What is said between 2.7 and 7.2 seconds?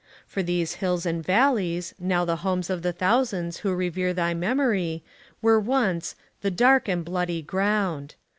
of the thousands who revere thy memory, were once" the dark and